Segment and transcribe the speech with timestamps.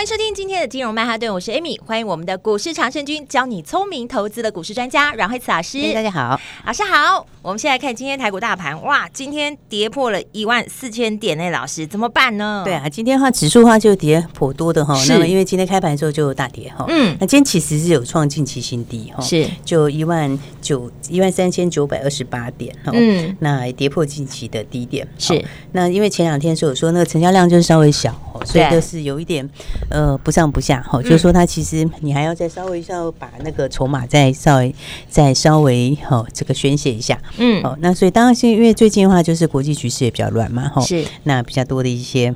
[0.00, 5.92] 欢迎收听今天的金融曼哈顿，我是 Amy，欢迎我们的股市常胜军，教你聪明投资的股市专家阮慧慈老师。
[5.92, 7.26] 大家好，老师好。
[7.42, 12.62] 我们现在看今天台股大盘，哇，今天跌破了一万四千点呢，老师怎么办呢？
[12.64, 29.48] 对啊，今天的话指数的话就跌颇多的哈，那么因为今天开盘的时候就大跌哈，嗯，那今天其实是有创近期新低哈，是就一万九一万三千九百二十八点哈，嗯，那跌破近期的低点是，那因为前两天是有说那个成交量就是稍微小，所以就是有一点。
[29.90, 34.72] 呃，不上不下哈，就是说它其实你还要再稍微要把那个筹码再稍微
[35.08, 41.04] 再稍微哈这个宣泄一下，嗯，哦，那所以当然是因为最近的话就是国际局势也比较乱嘛，哈，是。
[41.24, 42.32] 那比较多的一些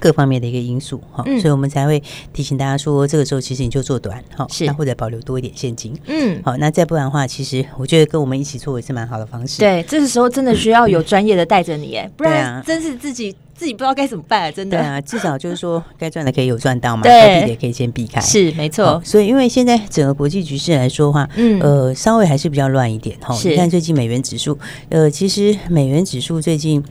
[0.00, 9.58] 各方面的一个因素哈，所以我们才会提醒大家说，这个时候其实你就做短哈，是那或者保留多一点现金，嗯，好，那再不然的话，其实我觉得跟我们一起做也是蛮好的方式。
[9.60, 13.36] 对，这个时候真的需要有专业的带着你，哎，不然真是自己。
[13.60, 14.50] 自己不知道该怎么办啊！
[14.50, 18.98] 真的，对啊，至少就是说，该赚的可以有赚到嘛，该避的也可以先避开，是没错。
[19.04, 23.38] 所以，因为现在整个国际局势来说的话，嗯，呃，稍微还是比较乱一点哈。
[23.44, 26.82] 你看最近美元指数，呃，其实美元指数最近。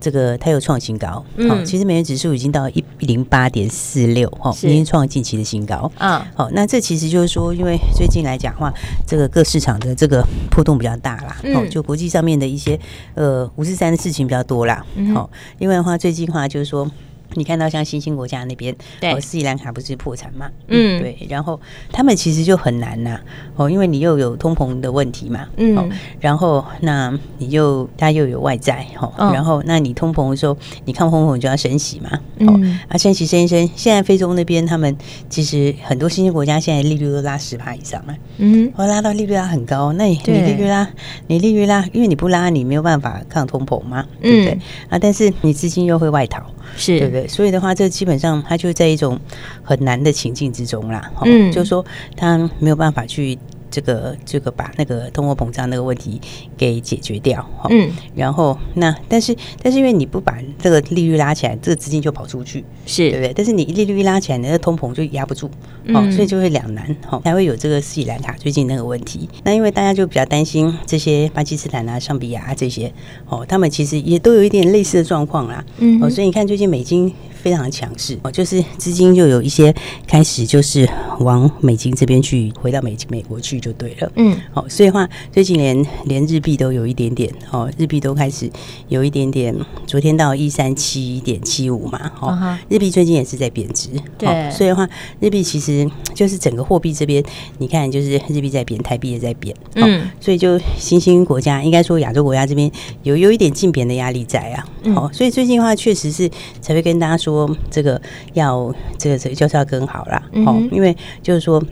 [0.00, 8.72] 这个它有创新高，嗯，其实美元指数已经到一零八点四六，哈，已经创近期的新高，嗯，好，那这其实就是说，因为最近来讲的话，
[9.06, 12.78] 这个各市场的这个波动比较大啦，嗯，就国际上面的一些
[13.14, 16.90] 呃五四三的事情比较多啦，好，另外的话，最近的话就是说。
[17.34, 20.50] 你看到像新兴国家那边，哦，斯里兰卡不是破产嘛？
[20.68, 21.60] 嗯，对，然后
[21.92, 23.20] 他们其实就很难呐，
[23.56, 25.90] 哦，因为你又有通膨的问题嘛，嗯，
[26.20, 34.96] 然后那你又他又有外债，哦，然后那你通膨的时候，你抗通膨就要升息嘛，嗯，啊，升息升一升，现在非洲那边他们
[35.28, 40.88] 其实很多新兴国家现在利率都拉十趴以上嘛，嗯，我拉到利率拉很高，那你你利率拉，
[41.26, 44.58] 你利率拉，因为你不拉，你没有办法抗通膨嘛，对不对？
[44.88, 46.42] 啊，但是你资金又会外逃，
[46.76, 47.28] 是对不对？
[47.28, 49.18] 所以的话，这基本上他就在一种
[49.62, 51.10] 很难的情境之中啦。
[51.24, 51.84] 嗯，就是说
[52.16, 53.38] 他没有办法去。
[53.70, 56.20] 这个这个把那个通货膨胀那个问题
[56.56, 63.32] 给解决掉，嗯，然后那但是但是因为你不把这个利率拉起来，这个资金就跑出去，是对不对？
[63.34, 65.50] 但是你利率一拉起来，那个通膨就压不住，
[65.88, 69.28] 哦，所以就会两难，哈，才会有这个斯里兰卡最近那个问题。
[69.44, 72.92] 那因为大家就比较担心这些巴基斯坦啊、上比亚啊这些，
[73.28, 77.12] 哦，他们其实也都有一点类似的状况啦，嗯，哦，所以你看最近美金。
[77.42, 79.74] 非常强势哦，就是资金就有一些
[80.06, 80.88] 开始就是
[81.20, 84.12] 往美金这边去，回到美美国去就对了。
[84.16, 88.50] 嗯，好，所以的话最近连连日币都有一点点哦，日币都开始
[88.88, 89.54] 有一点点，
[89.86, 93.90] 昨天到一三七点七五嘛，哦，日币最近也是在贬值。
[94.18, 94.88] 对，所以的话
[95.20, 97.22] 日币其实就是整个货币这边，
[97.58, 99.54] 你看就是日币在贬，台币也在贬。
[99.74, 102.70] 嗯，所以就新兴国家应该说亚洲国家这边
[103.04, 104.66] 有有一点竞贬的压力在啊。
[104.94, 106.28] 好，所以最近的话确实是
[106.60, 107.27] 才会跟大家说。
[107.28, 108.00] 说这个
[108.34, 111.62] 要这个这个就是要跟好啦，哦、嗯，因为就是说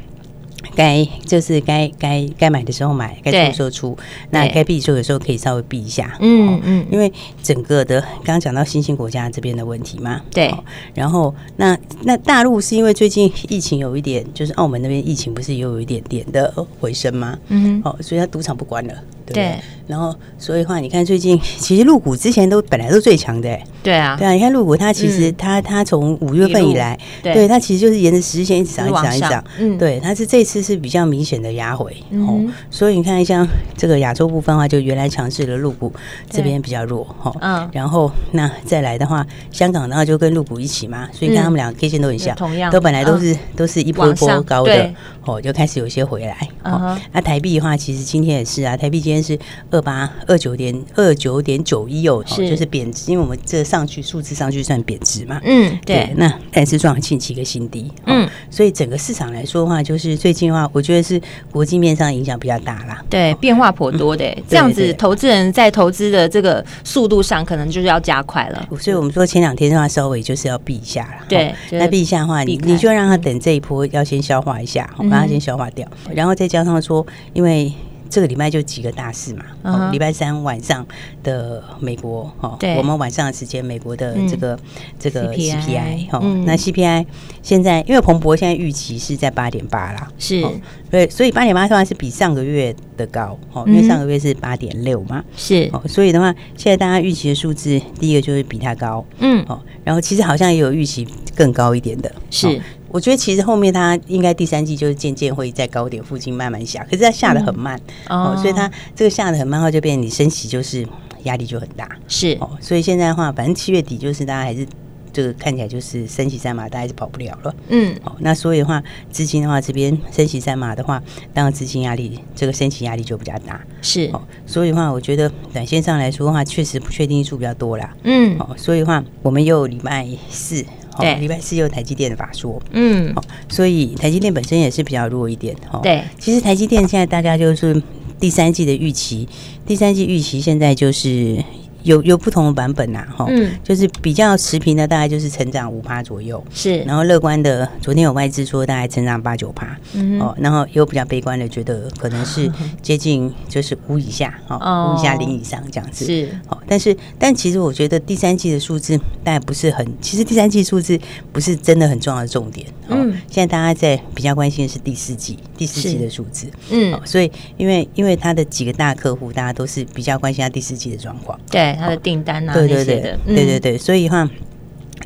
[0.74, 3.96] 该就是该该该买的时候买，该出的时候出，
[4.30, 7.10] 那该避的时候有时候可以稍微避一下，嗯嗯，因为
[7.42, 10.52] 整个的刚刚讲到新兴国家这边的问题嘛，对，
[10.92, 17.38] 然后那那大陆是因为最近疫情有一点，就是澳门那边疫情不是又有一点点的回升吗？
[17.48, 18.94] 嗯，哦，所以他赌场不关了，
[19.26, 23.64] 对，对，然后所以的话你看最近其实入股之前都本来都最强的、欸。
[23.82, 29.44] 对啊，对啊，你看入股，它其实它它从五月份以来，对它其实就是沿着十日线一直涨，一直涨，一直涨。
[29.60, 35.92] 嗯，对，它是这次是比较明显的压回哦，所以你看像这个亚洲部分的话，就原来强势的入股
[36.28, 37.32] 这边比较弱哈。
[37.40, 44.92] 嗯，然后那再来的话，香港的话就跟入股一起嘛，所以看他们两个 K 线都很像，同样都本来都是都是一波一波高的
[45.24, 46.36] 哦，就开始有些回来。
[46.64, 49.38] 哦，那台币的话，其实今天也是啊，台币今天是
[49.70, 53.86] 二八二九点二九点九一哦，就是贬值，因为我们这上。
[53.86, 55.40] 去数字上去算贬值嘛？
[55.44, 56.12] 嗯，对。
[56.16, 61.20] 那但是创了近期一个新低，嗯，所以整个市场来说的话，就是最近的话，我觉得是
[61.52, 63.00] 国际面上影响比较大啦。
[63.08, 68.68] 对，变化颇多的，这样子投资人在投资的这个速度上，可能就是要加快了。
[68.80, 71.24] 所以我们说前两天的话，稍微就是要避一下了。
[71.28, 77.72] 对，那避一下的话，你你就让他等这一波要先消化一下，让他先消化掉，然后再加上说，因为。
[78.08, 80.86] 这个礼拜就几个大事嘛，哦，礼拜三晚上
[81.22, 84.58] 的美国，哦，我们晚上的时间，美国的这个
[84.98, 87.04] 这个 CPI，哦，那 CPI
[87.42, 90.44] 现在因为彭博现在预期是在八点八啦，是，
[90.90, 102.60] 对，所以八点八算是比上个月的高，哦，因为上个月是八点六嘛，是，哦，所以的话，现在大家预期的数字，第一个就是比它高，嗯，哦，然后其实好像也有预期更高一点的，是。
[102.88, 107.78] 我觉得其实后面它应该第三季就是渐渐会在高点附近慢慢下，可是它下得很慢，
[108.08, 110.86] 嗯、哦，所以它这个下得很慢的话，就变成你升息就是
[111.24, 112.36] 压力就很大，是。
[112.40, 114.66] 哦，所以现在的话，反正七月底就是大家还是
[115.12, 121.02] 这个看起来就是升息三码，大家还是跑不了了，嗯，哦，那所以的话，资金的话这边升息三码的话，
[121.34, 124.08] 当然资金压力这个升息压力就比较大，是。
[124.12, 130.64] 哦，所以的话，我觉得短线上来说的话，确实不确定因素比较多啦，嗯，哦，所以的话，我们又礼拜四。
[131.00, 135.80] 对，礼拜四有台积电的法说，嗯，好，所以台积电本身也是比较弱一点，哈。
[135.82, 137.82] 对，其实台积电现在大家就是
[138.18, 139.28] 第三季的预期，
[139.66, 141.36] 第三季预期现在就是。
[141.86, 152.50] 有有不同的版本呐，哈，嗯，就是比较持平的，大概就是成长五趴左右，是，然后乐观的，昨天有外资说大概成长八九趴，嗯，哦，然后有比较悲观的，觉得可能是
[152.82, 160.98] 接近就是五以下，哦，五以下零以上这样子，是，哦，但是但其实我觉得第三季的数字大概不是很，其实第三季数字
[161.32, 171.74] 不是真的很重要的重点，嗯，现在大家在比较关心的是第四季，第四季的数字，嗯，所以因为因为他的几个大客户，大家都是比较关心他第四季的状况，对。
[171.78, 174.28] 他的订单啊，对对对，对对对，所以的话，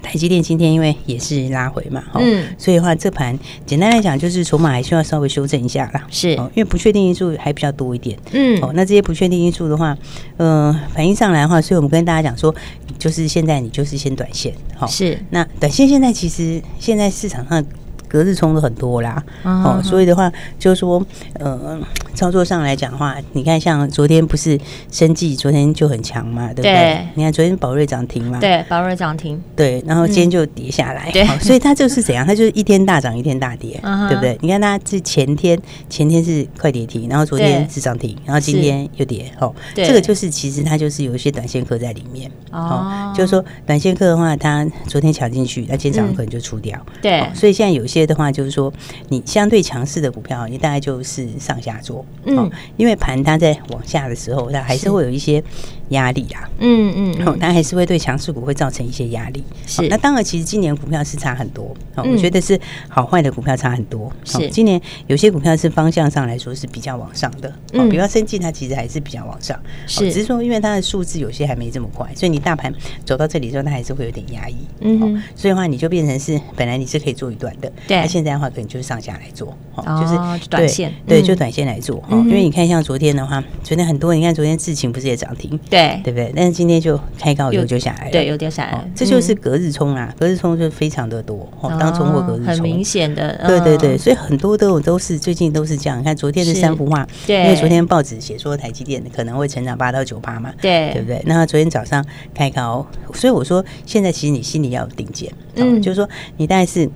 [0.02, 9.96] 台积电今天因为也是拉回嘛，嗯，所以的话，这盘简单来讲就是筹码还需要稍微修正一下啦，是，因为不确定因素还比较多一点，嗯，哦，那这些不确定因素的话，
[10.38, 12.54] 嗯，反映上来的话，所以我们跟大家讲说，
[12.98, 17.64] 就是现在你就是先短线，好，是，那短线现在其实现在市场上。
[18.10, 21.00] 隔日冲的很多啦，哦，所以的话就是说，
[21.34, 21.78] 呃，
[22.12, 24.58] 操作上来讲的话，你看像昨天不是
[24.90, 27.06] 生技昨天就很强嘛，对不对？
[27.14, 32.26] 你看昨天宝瑞涨停嘛，对，宝瑞涨停，对，然后今天就跌下来，对，所以它就是怎样？
[32.26, 34.36] 它就是一天大涨一天大跌，对不对？
[34.40, 35.56] 你看它是前天
[35.88, 47.99] 前天是快跌停，然后昨天是涨停，然后今天又跌，哦，这个就是其实它就是有一些短线客在里面，哦，就是说短线客的话，它昨天抢进去，那今天早上可能就出掉，对，所以现在有些。
[48.06, 48.72] 的话就是说，
[49.08, 55.42] 你相对强势的股票，你大概就是上下做，嗯，因为盘它在往下的时候，它还是会有一些
[55.90, 59.42] 压力啦，嗯嗯，好，它还是会对强势股会造成一些压力。
[59.66, 62.58] 是，那当然，其实今年股票是差很多，我觉得是
[62.88, 64.10] 好坏的股票差很多。
[64.24, 72.72] 是，今年有些股票是方向上来说是比较往上的，嗯，比方生技它其实还是比较往上，是，只是说因为它的数字有些还没这么快，所以你大盘
[73.04, 78.00] 走到这里之后，它还是会有点压抑，嗯，所以的话你就变成是本来你是可以做一段的，对。
[78.00, 82.00] 那现在的话，可能就是上下来做，就是短线，对，就短线来做。
[82.08, 86.32] 因为你看，像昨天的话，昨天很多，你看昨天智勤不是也涨停，对，对不对？
[86.36, 88.88] 但是今天就开高以后就下来了，对，有点下来。
[88.94, 93.98] 这就是隔日冲啊，隔日冲就非常的多，哦当冲或隔日冲，很明显的，对对对。
[93.98, 95.98] 所以很多都都是最近都是这样。
[95.98, 101.20] 你看昨天的三幅画，对，因为昨天报纸写说台积电可能会成长八到九趴嘛，对，对不对？
[101.26, 106.88] 那昨天早上开高，所以我说现在其实你心里要有定见，嗯，就是说你大概是。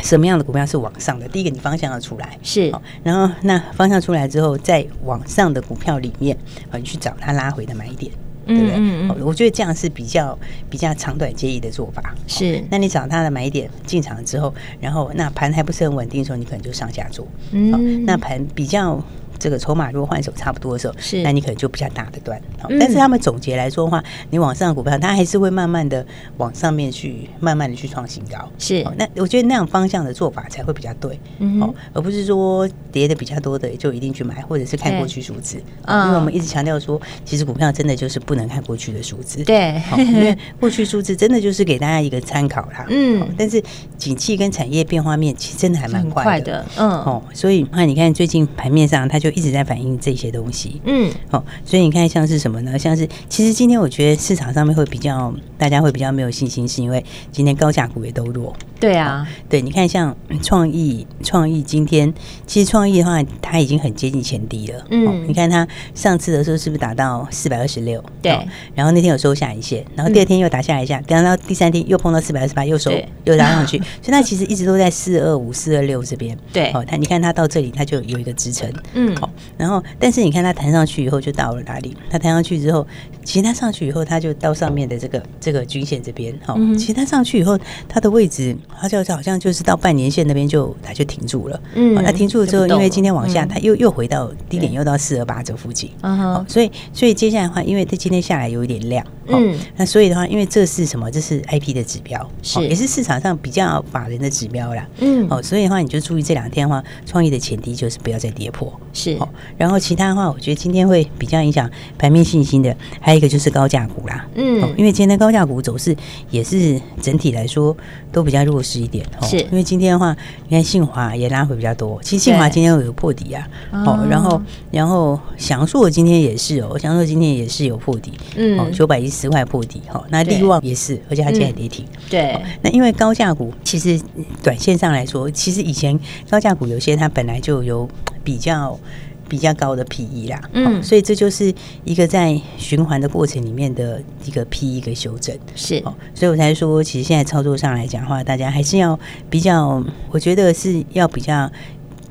[0.00, 1.28] 什么样的股票是往上的？
[1.28, 2.72] 第一个，你方向要出来，是。
[3.02, 6.36] 然后，那方向出来之后，在往上的股票里面，
[6.70, 8.12] 啊，你去找它拉回的买点，
[8.46, 8.74] 对不对？
[8.76, 9.16] 嗯嗯。
[9.24, 10.38] 我觉得这样是比较
[10.70, 12.14] 比较长短皆宜的做法。
[12.26, 12.62] 是。
[12.70, 17.26] 那你找它的买点进场之后，然后那盘还不是很稳定的时候，你可能就上下做。
[17.52, 18.04] 嗯。
[18.04, 19.02] 那盘比较。
[19.38, 22.40] 这个筹码如果换手差不多的时候，是，那你可能就比较大的段。
[22.78, 26.04] 但是他们总结来说的话，你往上的股票，它还是会慢慢的
[26.38, 28.50] 往上面去，慢慢的去创新高。
[28.58, 31.18] 是，那我觉得那样方向的做法才会比较对。
[31.60, 35.62] 哦，而不是说跌的比较多的就一定去买，或者是看过去数字。
[35.84, 39.44] 嗯因为我们一直强调说，其实股票真的就是不能看过去的数字。
[39.44, 42.84] 对，因为过去数字真的就是给大家一个参考啦。
[42.88, 43.62] 嗯，但是
[43.96, 46.64] 景气跟产业变化面其实真的还蛮快的。
[46.76, 49.27] 嗯，哦，所以那你看最近盘面上它就。
[49.28, 52.78] 就一直在反映这些东西，嗯，好，所以你看像是什么呢？
[52.78, 58.54] 像是其实今天我觉得市场上面会比较，大家会比较没有信心，是因为今天高价股也都弱。
[58.80, 62.12] 对啊，对，你看像创意，创意今天
[62.46, 64.86] 其实创意的话，它已经很接近前低了。
[64.90, 68.02] 嗯，你看它上次的时候是不是打到四百二十六？
[68.22, 68.30] 对，
[68.76, 72.92] 然后那天有收下一线，然后第二天又打下来一下，等到第三天又碰到四百二十八，又收
[73.24, 76.38] 又拉上去， 所以它其实一直都在四二五、四二六这边。
[76.52, 78.72] 对，哦，它你看它到这里，它就有一个支撑。
[78.94, 79.12] 嗯。
[79.20, 81.96] 好，然后，但是你看它弹上去以后就到了哪里？
[82.10, 82.86] 它弹上去之后，
[83.24, 86.32] 其实它上去以后，它就到上面的这个这个均线这边。
[86.44, 87.58] 好，其实它上去以后，
[87.88, 91.60] 它的位置它就好像就是到半年线那边就它就停住了。
[91.74, 95.90] 嗯，它停住了之后，因为今天往下，它又又回到低点，又到四二八这附近。
[96.02, 99.04] 嗯哼，所以所以接下来的话，因为它今天下来有一点量。
[99.30, 101.10] 嗯，那所以的话，因为这是什么？
[101.10, 104.86] 这是 IP 的指标，是也是市场上比较法人的指标啦。
[105.00, 108.72] 嗯，哦，所以的话，你就注意这两天的话，创意的前提就是不要再跌破。
[108.94, 114.26] 是，哦，然后其他的话，我觉得今天会比较影响盘面信心的，还有一个就是高价股啦。
[114.34, 115.94] 嗯，因为今天高价股走势
[116.30, 117.76] 也是整体来说
[118.10, 119.06] 都比较弱势一点。
[119.20, 120.16] 是，因为今天的话，
[120.48, 123.46] 你看信华也拉回比较多，其实信华今天有破底啊。
[123.72, 128.12] 哦，然后然后祥硕今天也是哦，祥硕今天也是有破底。
[128.36, 129.18] 嗯，哦，九百一十。
[129.18, 131.84] 十块破底哈，那力旺也是，而且它现在跌停。
[132.08, 134.00] 对，那因为高价股其实
[134.44, 135.98] 短线上来说，其实以前
[136.30, 137.88] 高价股有些它本来就有
[138.28, 138.78] 比较
[139.26, 141.50] 比较高的 PE 啦，嗯，所以这就是
[141.84, 145.34] 一个在循环的过程里面的一个 PE 一个修正。
[145.54, 148.98] 是，哦所以我才说，其实现在操作上来讲的话，大家还是要
[149.30, 151.50] 比较，我觉得是要比较。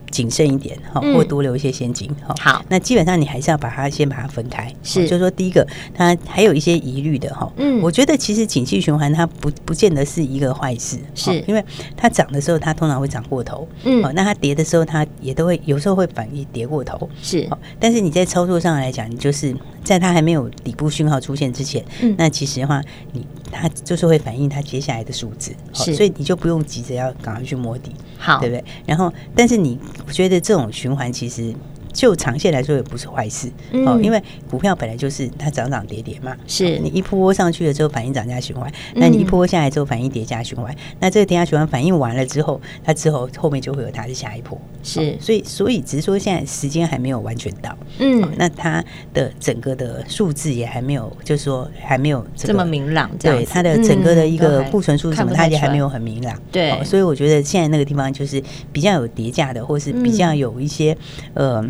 [0.09, 2.33] 谨慎一点哈，或多留一些现金哈。
[2.39, 4.73] 好，那基本上你还是要把它先把它分开。
[4.83, 7.51] 是，就是说第一个，它还有一些疑虑的哈。
[7.57, 11.63] 嗯，我觉得其实景气循环它不不见得是一个坏事，是因为
[11.95, 13.67] 它涨的时候它通常会涨过头。
[13.83, 17.09] 嗯，那它跌的时候它也都会有时候会反应跌过头。
[17.21, 17.47] 是，
[17.79, 23.25] 但是你在操作上来讲，你就是在它还没有底部讯号出现之前，嗯，那其实的话你。
[23.51, 28.63] 它就是会反映它接下来的数字，是，所以你就不用急着要赶快去摸底，好，对不对？
[28.85, 29.79] 然后，但是你
[30.11, 31.53] 觉得这种循环其实。
[31.93, 33.51] 就长线来说也不是坏事
[33.85, 36.35] 哦，因为股票本来就是它涨涨跌跌嘛。
[36.47, 44.59] 是你一波上去了之后反映涨价循环，那你一波下来之后反映跌价循环，那这个跌价循环反映完了之后，它之后后面就会有它的下一波。
[44.83, 53.09] 是，所以所以只是说现在时间还没有完全到，嗯，那它的整个的数字也还没有，就是说还没有这么明朗。
[53.19, 56.39] 对，它的整个的一个库存数什么，它也还没有很明朗。
[56.51, 58.41] 对，所以我觉得现在那个地方就是
[58.71, 60.95] 比较有叠价的，或是比较有一些
[61.33, 61.65] 呃。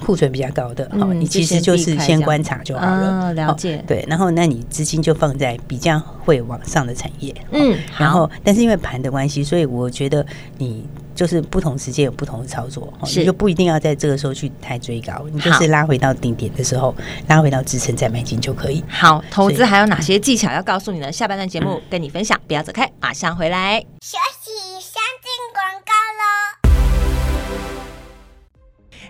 [0.00, 3.32] 库存比较高的，哦，你其实就是先观察就好了。
[3.34, 7.34] 了解，对，然后那你资金就放在比较会往上的产业。
[7.52, 10.24] 嗯，然后但是因为盘的关系，所以我觉得
[10.58, 10.84] 你
[11.14, 16.94] 就是不同时间有不同的操作，你就不一定要在这个时候去太追高，你就是拉回到顶点的时候，
[17.28, 18.84] 拉回到支撑再买进就可以。
[18.88, 21.10] 好，投资还有哪些技巧要告诉你呢？
[21.10, 23.80] 下半段节目跟你分享，不要走开，马上回来。
[24.00, 24.45] 休息，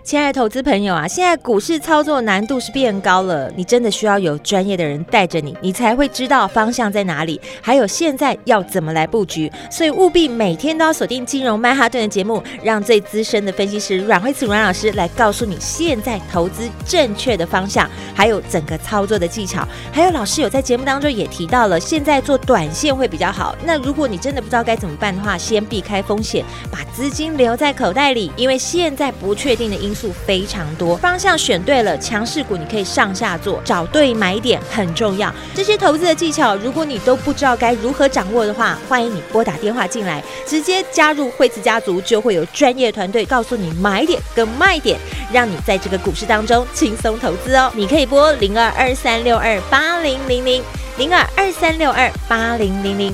[0.07, 9.51] 亲爱的投资朋友啊，现在股市操作难度是变高了，你真的需要有专业的人带着你，你才会知道方向在哪里，还有现在要怎么来布局。
[9.69, 19.67] 所以务必每天都要锁定金融曼哈顿的节目，让最资深的分析师阮慧慈阮老师来告诉你现在投资正确的方向，还有整个操作的技巧。
[19.91, 23.53] 还有老师有在节目当中也提到了，现在做短线会比较好。
[23.65, 35.33] 那如果你真的不知道该怎么办的话，先避开风险，把资金留在口袋里，因为现在不确定的因数非常多，方向选对了，强势股你可以上下做，找对买点很重要。
[35.55, 44.99] 这些投资的技巧，如果你都不知道该如何掌握的话，欢迎你拨打电话进来，直接加入惠慈家族，就会有专业团队告诉你买点跟卖点，
[45.33, 47.71] 让你在这个股市当中轻松投资哦。
[47.73, 50.63] 你可以拨零二二三六二八零零零
[50.97, 53.13] 零二二三六二八零零零，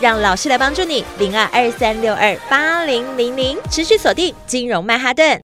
[0.00, 5.43] 让老师来帮助你零二二三六二八零零零，持续锁定金融曼哈顿。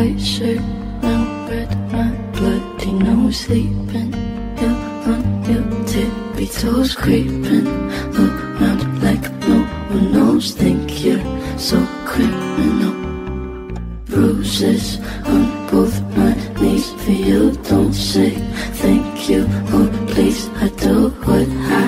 [0.00, 0.60] white shirt,
[1.02, 1.70] now red.
[1.92, 4.12] my bloody nose sleeping.
[4.60, 4.76] Hill
[5.12, 7.66] on your tippy toes creeping
[8.16, 9.58] around like no
[9.92, 10.54] one knows.
[10.54, 11.24] Think you're
[11.58, 12.94] so criminal.
[14.06, 14.98] Bruises
[15.32, 17.52] on both my knees for you.
[17.68, 18.30] Don't say
[18.82, 19.46] thank you.
[19.74, 21.48] Oh, please, I do what
[21.80, 21.86] I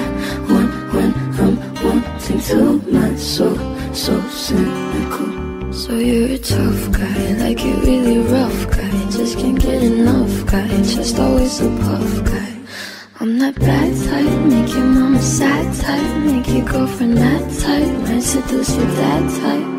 [0.50, 1.10] want when
[1.42, 2.60] I'm wanting to.
[2.92, 3.56] My soul
[3.94, 5.31] so cynical.
[5.72, 9.10] So you're a tough guy, like you really rough guy.
[9.10, 12.58] Just can't get enough guy, just always a puff guy.
[13.20, 18.20] I'm that bad type, make your mama sad type, make your girlfriend that type, might
[18.20, 19.71] seduce your dad type.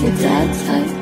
[0.00, 1.01] you that.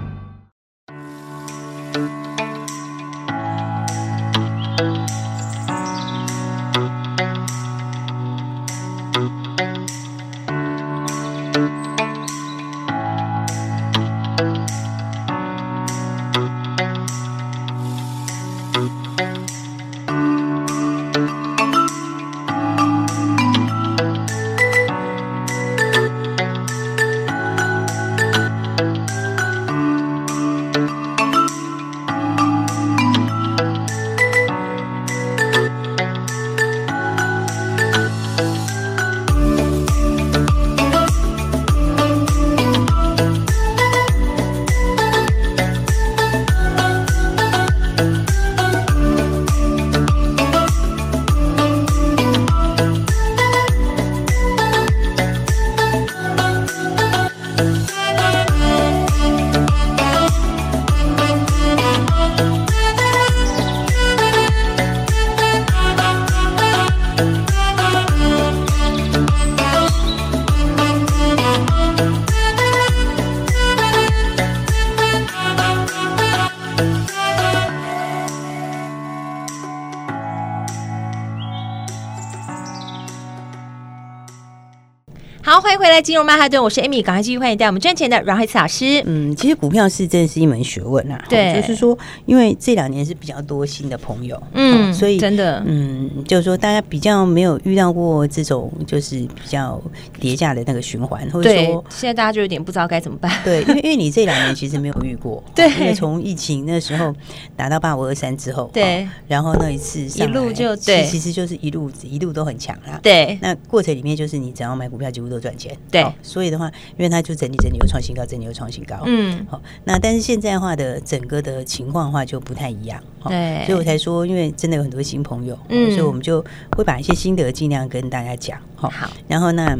[85.91, 89.03] 回来，金融曼哈顿，我是 Amy，赶快继续欢迎带我们赚钱的阮慧慈老师。
[89.05, 91.21] 嗯，其实股票是真的是一门学问啊。
[91.27, 99.81] 对，就是说，因为这两年是比较多新的朋友，嗯，所以真的，嗯，就是说大家比较没有遇到过这种就是比较
[100.17, 103.29] 叠价的那个循环，或者说现在大家就有点不知道该怎么办。
[103.43, 107.13] 对，因为因为你这两年其实没有遇过， 对，因为从疫情那时候
[107.57, 112.97] 达到八五二三之后，对，然后那一次一路就对，其实就是一路一路都很强啦。
[113.03, 116.05] 对，那过程里面就是你只要买股票几乎都赚钱，对。
[116.21, 116.67] 所以的话，
[116.97, 118.97] 因为它就整理整理又创新高，整理又创新高。
[119.05, 123.01] 嗯，好，那但是现在的话的整个的情况的话就不太一样。
[123.25, 126.43] 对，所以我才说，因为真的有很多新朋友，嗯，所以我们就
[126.75, 128.59] 会把一些心得尽量跟大家讲。
[128.75, 128.91] 好，
[129.27, 129.77] 然后那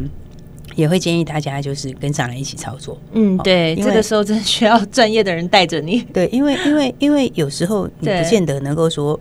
[0.74, 2.98] 也会建议大家就是跟上来一起操作。
[3.12, 6.00] 嗯，对，这个时候真的需要专业的人带着你。
[6.12, 9.18] 对，因为因为因为有时候你不见得能够说。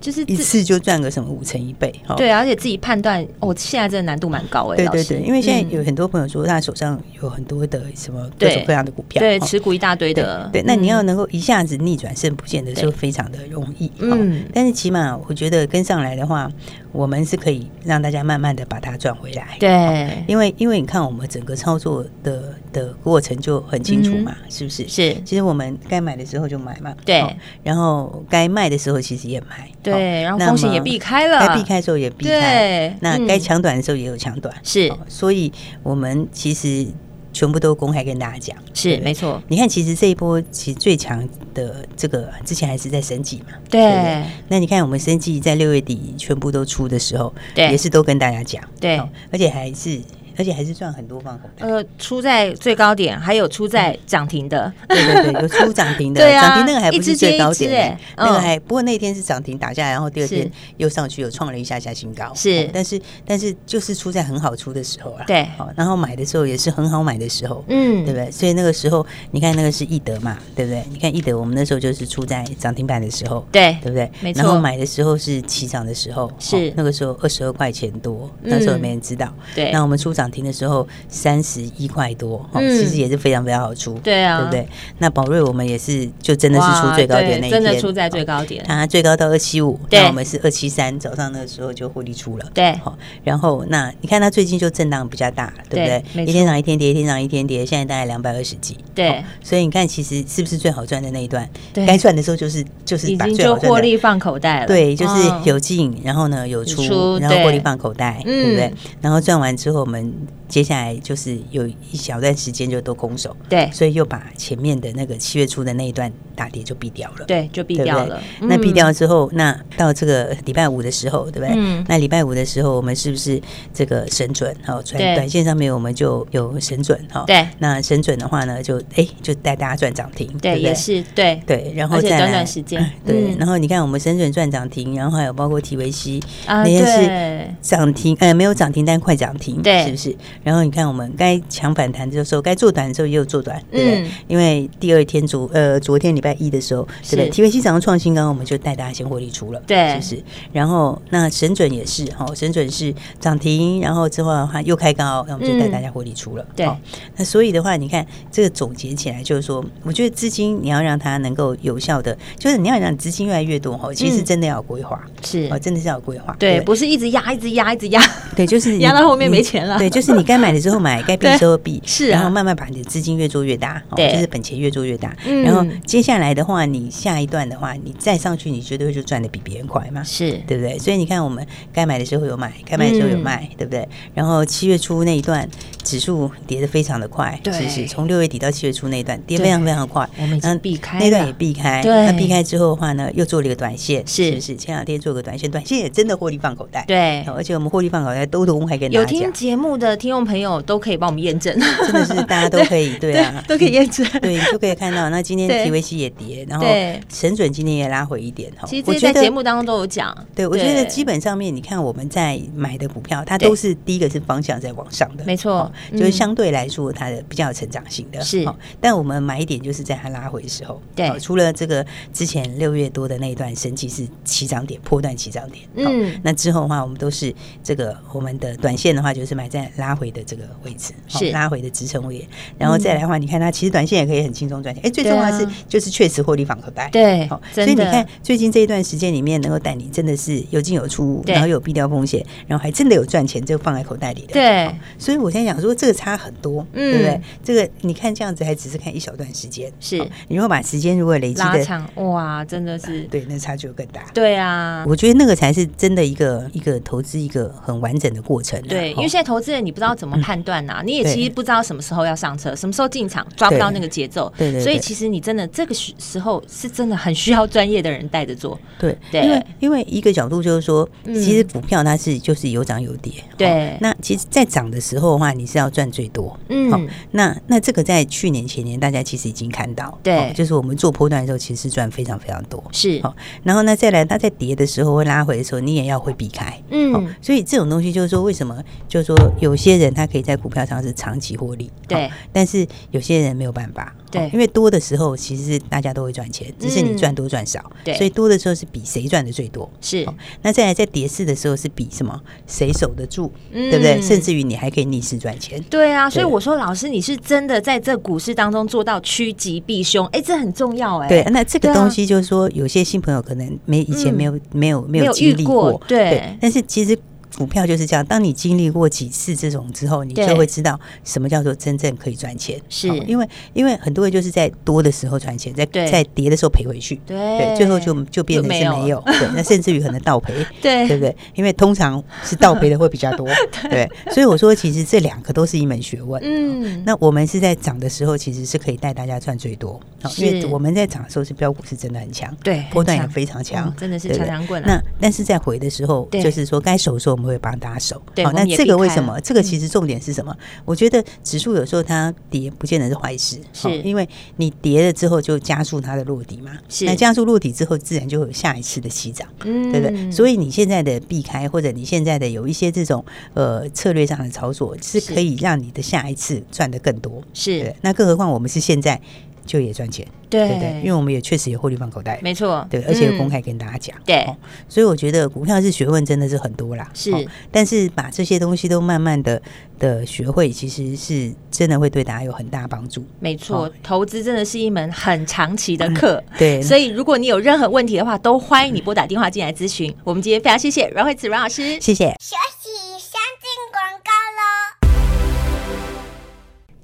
[0.00, 4.76] 就是一次就赚个什么五成一倍，对，而且自己判断，哦，现在这个难度蛮高哎。
[4.76, 10.48] 对对对，因为现在有很多朋友说他手上有很多的什么各种各样的股票，对，持股一大堆的。
[10.52, 13.90] 对，那你要能够一下子逆转胜，不见得就非常的容易。
[13.98, 16.48] 嗯，但是起码我觉得跟上来的话，
[16.92, 19.56] 我们是可以让大家慢慢的把它赚回来。
[19.58, 24.88] 对，因为因为你看我们整个操作的的过程就很清楚嘛，是不是？
[24.88, 27.24] 是，其实我们该买的时候就买嘛，对，
[27.62, 30.68] 然后该卖的时候其实也买，对，然后风险。
[30.68, 32.30] 也避开了，该避开的时候也避开。
[32.30, 34.92] 对，那该抢短的时候也有抢短，是。
[35.08, 35.50] 所以
[35.82, 36.86] 我们其实
[37.32, 39.42] 全部都公开跟大家讲，是没错。
[39.48, 44.24] 你看，其实这一波其实最强的这个之前还是在升级嘛，对。
[44.48, 48.98] 那你看我们升级在六月底全部都出的时候，对，也是都跟大家讲，对，
[49.30, 50.00] 而且还是。
[50.38, 51.66] 而且还是赚很多方口袋。
[51.66, 54.72] 呃，出在最高点，还有出在涨停的。
[54.88, 56.20] 对对对，有出 涨停的。
[56.20, 62.32] 对啊，涨停那个还不是最高点，那个还不过那天是涨停打下来，然后第二天又上去，又创了一下下新高。
[62.34, 65.24] 是，但是但是就是出在很好出的时候啊。
[65.26, 65.44] 对。
[65.56, 67.64] 好然后买的时候也是很好买的时候。
[67.68, 68.04] 嗯。
[68.04, 68.30] 对不对？
[68.30, 70.84] 所以那个时候，你看那个是易德嘛，对不对？
[70.92, 73.44] 你看易德，我们那时候就是出在涨停板的时候。
[73.50, 73.76] 对。
[73.82, 74.08] 对不对？
[74.20, 74.42] 没错。
[74.42, 76.30] 然后买的时候是起涨的时候。
[76.38, 76.72] 是。
[76.76, 79.32] 那个时候二十二块钱多，那时候也没人知道。
[79.54, 79.72] 对。
[79.72, 80.86] 那我们出涨停的时候。
[81.08, 84.68] 三十一块多，其实也是非常非常好出，对啊，对不对？
[84.98, 92.72] 那宝瑞我们也是，就真的是出最高点那一天，真的出在最高点，它最高到二七五，那我们是二七三，早上那个时候就获利出了，对。
[92.84, 96.24] 好，然后那你看它最近就震荡比较大，对不对？
[96.24, 99.24] 一天涨一天跌，一天涨一天跌，现在大概两百二十几，对。
[99.42, 101.48] 所以你看，其实是不是最好赚的那一段？
[101.74, 108.72] 该赚的时候就是就是把最好赚的获利放口袋了，对，就是有进，然后呢有出，然后获利放口袋，对不对？
[109.00, 110.12] 然后赚完之后，我们
[110.48, 111.68] 接下来就是有。
[111.90, 118.22] 一小段时间就都空手，对，所以又把前面的那个七月初的那一段大跌就避掉了，对，就避掉了。
[118.42, 121.50] 那避掉之后，那到这个礼拜五的时候，对不对？
[121.56, 121.82] 嗯。
[121.88, 123.40] 那礼拜五的时候，我们是不是
[123.72, 124.54] 这个神准？
[124.64, 127.24] 好，短短线上面我们就有神准哈。
[127.26, 127.46] 对。
[127.58, 131.72] 那神准的话呢，就哎，就带大家赚涨停，对，也是对对。
[131.74, 133.34] 然后再短短时间， 对。
[133.38, 140.07] 然后你看我们神准赚涨停，然后还有包括提维西那些是涨停，呃，没有涨停但快涨停，对，是不是？
[140.42, 144.10] 然后你看我们该抢反弹的时候，该做短的时候也有做短，对不对？
[144.26, 147.30] 因为第二天昨呃昨天礼拜一的时候，对不对？
[147.30, 150.24] 提维西涨到创新高，我们就带大家先获利出了，对，是不是？
[150.52, 156.68] 然后那神准也是哈，神准是涨停，然后之后的话又开高，那我们就带大家获利出了，对。
[157.16, 168.00] 那所以的话，你看这个总结起来就是说，我觉得资金你要让它能够有效的，就是你要让资金越来越多哈，其实真的要有规划，是哦，真的是要有规划，对，不是一直压，一直压，一直压，
[168.36, 171.82] 对，就是压到后面没钱了，对，就是你该买的时候买，该避的时候避。
[171.84, 175.14] 是，然后慢慢把你的资金越做越大，对，就是本钱越做越大。
[175.44, 180.78] 然后接下来的话，你下一段的话，你再上去，你绝对会就赚的比别人快嘛，是对不对？
[180.78, 183.88] 所以你看，我们该买的时候有买，该卖的时候有卖，对不对？
[184.14, 185.48] 然后七月初那一段
[185.84, 194.56] 指数跌的非常的快，对，是从六月底到七月初那一段跌非常非常的快，我们已经避开那段也避开，对，那避开之后的话呢，又做了一个短线，是不是？
[194.56, 202.58] 前两天做个短线，短线也真的获利放口袋，对，而且我们获利放口袋都都公开跟大家听节目的听众朋友都可以帮我们验证，真的是大家都。
[202.68, 205.08] 可以，对啊， 都可以验证，对，都可以看到。
[205.08, 206.66] 那今天提维西也跌，然后
[207.08, 208.66] 神准今天也拉回一点哈。
[208.66, 210.14] 其实这些在节目当中都有讲。
[210.34, 218.20] 对，我觉得基本上面，你看我们在买的股票，它都是第一个是方向在往上的，没错，就是相对来说它的比较有成长性的。
[218.20, 218.46] 是，
[218.80, 220.82] 但我们买一点就是在它拉回的时候。
[220.94, 225.64] 对，除了这个之前六月多的那一段神奇是起涨点，破断起涨点。
[225.76, 232.26] 嗯，那之后的话，我们都是这个我们的短线的话，就是买在拉回的这个位置，是拉回的支撑位。
[232.56, 234.84] 然后再来的话，你看它其实短线也可以很轻松赚钱。
[234.84, 236.88] 哎，最重要的是就是确实获利放口袋。
[236.90, 244.32] 对，好，所以你看最近这一段时间里面，能够带你真的是有进有出，然后有避掉风险，然后还真的有赚钱，就放在口袋里的。
[244.32, 247.20] 对，所以我现在想说这个差很多，对不对？
[247.44, 254.02] 这个你看这样子还只是看一小段时间，是你如果把时间如果累积的长，哇，真的是对，那差距就更大。
[254.14, 258.60] 对啊，我觉得那个才是真的一个一个投资一个很完整的过程。
[258.62, 268.58] 对，因为现在投资人你不知道怎么判断呐，你也其实不知道什么时候要上车，什么时候进场抓不到那个节奏，对对，所以其实你真的这个时候是真的很需要专业的人带着做。
[268.78, 273.12] 对对，因为因为一个角度就是说，其实股票它是就是有涨有跌。
[273.36, 276.38] 对，那其实，在涨的时候的话，你是要赚最多。
[276.48, 282.62] 嗯，那那这个在去年前年大家其实已经看到，对，就是我们做波段的时候，其实是赚非常非常多。
[282.72, 286.58] 是，好，然后呢，再来它在跌的时候会拉回的时候，你也要会避开。
[286.70, 293.94] 嗯，所以这种东西就是说，为什么就是说有些人他可以在股票上是长期获利，对，但是有些人没有办法。
[294.10, 297.60] 对，因为多的时候其实是大家都会赚钱，只是你赚多赚少。
[297.84, 299.70] 对，所以多的时候是比谁赚的最多。
[299.82, 300.06] 是，
[300.40, 302.18] 那再来在跌势的时候是比什么？
[302.46, 303.30] 谁守得住？
[303.52, 304.00] 对不对？
[304.00, 305.62] 甚至于你还可以逆势赚钱。
[305.68, 311.08] 对啊，所以我说老师，你是真的在这股市当中做到趋吉避凶，哎，这很重要哎。
[311.08, 316.98] 对，那这个东西就是说，有些新朋友可能没以前没有没有没有经历过，对，但是其实。
[317.36, 322.60] 股票就是这样，当你经历过几次这种之后，你就会知道什么叫做真正可以赚钱。
[322.68, 327.00] 是，因为因为很多人就是在多的时候赚钱，在在跌的时候赔回去。
[327.06, 329.00] 对，最后就就变成是没有。
[329.06, 330.34] 对，那甚至于可能倒赔。
[330.60, 331.14] 对，对不对？
[331.34, 333.28] 因为通常是倒赔的会比较多。
[333.70, 336.20] 对，所以我说其实这两个都是一门学问。
[336.24, 339.78] 嗯，那我们是在涨的时候，其实是可以带大家赚最多。
[340.16, 344.62] 因为我们在涨的时候是标股是真的很强，对，波段也非常强，真的是强强滚。
[344.62, 347.27] 那但是在回的时候，就是说该守的时候我们。
[347.28, 349.20] 会帮大家守，好，那这个为什么？
[349.20, 350.34] 这个其实重点是什么？
[350.64, 356.52] 我觉得指数有时候它跌，不见得是坏事，是因为你跌了之后就加速它的落底嘛。
[356.68, 360.10] 是，那加速落底之后，自然就会有下一次的起涨，对不对？
[360.10, 367.22] 所以你现在的避开，或者你现在的有一些这种呃策略上的操作，是可以让你的下一次赚得更多。
[367.34, 369.00] 是，那更何况我们是现在。
[369.48, 370.46] 就也赚钱，对。
[370.60, 374.26] 对，因为我们也确实有获利放口袋，没错，对，而且有公开跟大家讲，对，
[374.68, 377.10] 所以我觉得股票是学问，真的是很多啦，是，
[377.50, 379.40] 但是把这些东西都慢慢的
[379.78, 389.94] 的学会，其实是真的会对大家有很大帮助，没错，投资真的是一门很长期的课， 对，所以如果你有任何问题的话，都欢迎你拨打电话进来咨询。
[390.04, 392.14] 我们今天非常谢谢阮慧慈阮老师，谢谢。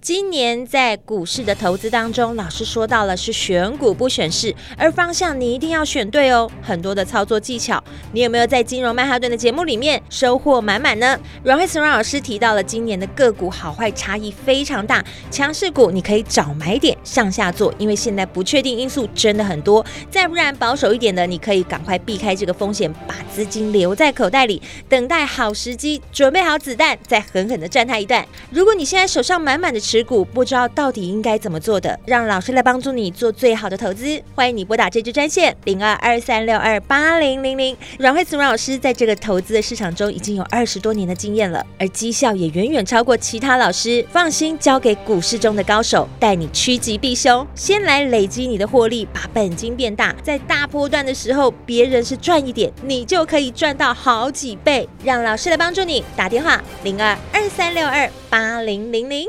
[0.05, 6.51] 今年在股市的投资当中，老师说到了是选股不选市，而方向你一定要选对哦。
[6.61, 11.19] 很多的操作技巧，你有没有在金融曼哈顿的节目里面收获满满呢？
[11.43, 19.83] 阮慧慈阮老师提到了今年的个股好坏差异非常大，强势股你可以找买点向下做，因为现在不确定因素真的很多。
[20.11, 28.23] 再不然保守一点的，你可以赶快避开这个风险，把资金留在口袋里，等待好时机，准备好子弹，再狠狠的战他一段。
[28.51, 34.21] 如果你现在手上满满的持股不知道到底应该怎么做的，让老师来帮助你做最好的投资。
[34.35, 37.77] 欢迎你拨打这支专线零二二三六二八零零零。
[38.01, 44.05] 阮慧慈阮老师在这个投资的市场中已经有二十多年的经验了，而绩效也远远超过其他老师。
[44.11, 50.13] 放心，交给股市中的高手，带你趋吉避凶，先来累积你的获利，把本金变大。
[50.25, 54.89] 在大波段的时候，别人是赚一点，你就可以赚到好几倍。
[55.05, 59.29] 让老师来帮助你，打电话零二二三六二八零零零。